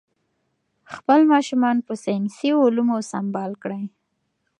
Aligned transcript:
خپل 0.95 1.19
ماشومان 1.33 1.77
په 1.87 1.93
ساینسي 2.03 2.49
علومو 2.61 2.97
سمبال 3.11 3.51
کړئ. 3.63 3.83